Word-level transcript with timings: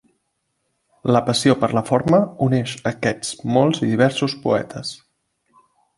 La 1.15 1.21
passió 1.27 1.55
per 1.65 1.69
la 1.79 1.83
forma 1.89 2.21
uneix 2.47 2.73
aquests 2.93 3.37
molts 3.59 3.85
i 3.89 3.91
diversos 3.93 4.37
poetes. 4.47 4.95